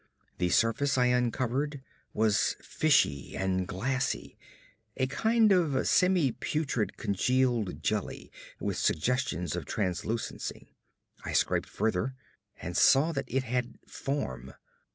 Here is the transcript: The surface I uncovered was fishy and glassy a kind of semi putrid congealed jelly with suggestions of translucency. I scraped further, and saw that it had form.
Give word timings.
The 0.39 0.49
surface 0.49 0.97
I 0.97 1.05
uncovered 1.13 1.79
was 2.11 2.55
fishy 2.59 3.37
and 3.37 3.67
glassy 3.67 4.35
a 4.97 5.05
kind 5.05 5.51
of 5.51 5.87
semi 5.87 6.31
putrid 6.31 6.97
congealed 6.97 7.83
jelly 7.83 8.31
with 8.59 8.77
suggestions 8.77 9.55
of 9.55 9.65
translucency. 9.65 10.73
I 11.23 11.33
scraped 11.33 11.69
further, 11.69 12.15
and 12.59 12.75
saw 12.75 13.11
that 13.11 13.25
it 13.27 13.43
had 13.43 13.77
form. 13.87 14.55